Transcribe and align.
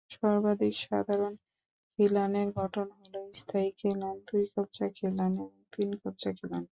সর্বাধিক 0.09 0.75
সাধারণ 0.79 1.33
খিলানের 1.99 2.47
গঠন 2.55 2.87
হল 2.91 3.13
স্থায়ী 3.33 3.69
খিলান, 3.77 4.15
দুই-কবজা 4.27 4.87
খিলান, 4.89 5.31
এবং 5.35 5.49
তিন-কবজা 5.71 6.31
খিলান। 6.33 6.63